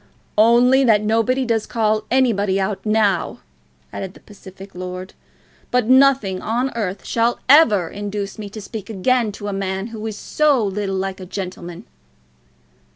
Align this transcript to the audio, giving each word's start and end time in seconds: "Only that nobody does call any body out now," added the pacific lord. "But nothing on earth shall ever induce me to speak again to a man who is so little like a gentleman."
"Only 0.39 0.83
that 0.85 1.03
nobody 1.03 1.45
does 1.45 1.67
call 1.67 2.05
any 2.09 2.33
body 2.33 2.59
out 2.59 2.83
now," 2.87 3.41
added 3.93 4.15
the 4.15 4.19
pacific 4.19 4.73
lord. 4.73 5.13
"But 5.69 5.89
nothing 5.89 6.41
on 6.41 6.71
earth 6.75 7.05
shall 7.05 7.39
ever 7.47 7.87
induce 7.87 8.39
me 8.39 8.49
to 8.49 8.61
speak 8.61 8.89
again 8.89 9.31
to 9.33 9.47
a 9.47 9.53
man 9.53 9.87
who 9.93 10.03
is 10.07 10.17
so 10.17 10.65
little 10.65 10.95
like 10.95 11.19
a 11.19 11.25
gentleman." 11.27 11.83